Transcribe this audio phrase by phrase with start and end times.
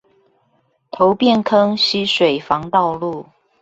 [0.89, 3.27] 頭汴坑溪水防道路